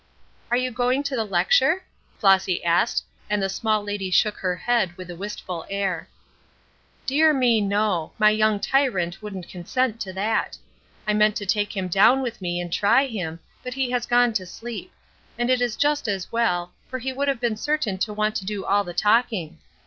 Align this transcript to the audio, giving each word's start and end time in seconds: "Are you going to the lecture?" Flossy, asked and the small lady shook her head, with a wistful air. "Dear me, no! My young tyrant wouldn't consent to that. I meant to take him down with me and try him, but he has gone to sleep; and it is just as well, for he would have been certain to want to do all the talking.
"Are 0.49 0.57
you 0.57 0.71
going 0.71 1.03
to 1.03 1.15
the 1.15 1.23
lecture?" 1.23 1.83
Flossy, 2.17 2.63
asked 2.63 3.03
and 3.29 3.39
the 3.39 3.49
small 3.49 3.83
lady 3.83 4.09
shook 4.09 4.37
her 4.37 4.55
head, 4.55 4.97
with 4.97 5.11
a 5.11 5.15
wistful 5.15 5.63
air. 5.69 6.09
"Dear 7.05 7.35
me, 7.35 7.61
no! 7.61 8.11
My 8.17 8.31
young 8.31 8.59
tyrant 8.59 9.21
wouldn't 9.21 9.47
consent 9.47 10.01
to 10.01 10.13
that. 10.13 10.57
I 11.07 11.13
meant 11.13 11.35
to 11.35 11.45
take 11.45 11.77
him 11.77 11.87
down 11.87 12.23
with 12.23 12.41
me 12.41 12.59
and 12.59 12.73
try 12.73 13.05
him, 13.05 13.41
but 13.61 13.75
he 13.75 13.91
has 13.91 14.07
gone 14.07 14.33
to 14.33 14.45
sleep; 14.47 14.91
and 15.37 15.51
it 15.51 15.61
is 15.61 15.75
just 15.75 16.07
as 16.07 16.31
well, 16.31 16.71
for 16.87 16.97
he 16.97 17.13
would 17.13 17.27
have 17.27 17.39
been 17.39 17.55
certain 17.55 17.99
to 17.99 18.11
want 18.11 18.35
to 18.37 18.43
do 18.45 18.65
all 18.65 18.83
the 18.83 18.95
talking. 18.95 19.59